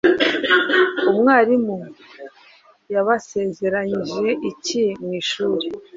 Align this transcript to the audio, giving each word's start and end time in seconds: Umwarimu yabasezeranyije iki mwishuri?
Umwarimu 1.09 1.77
yabasezeranyije 2.93 4.27
iki 4.51 4.83
mwishuri? 5.03 5.67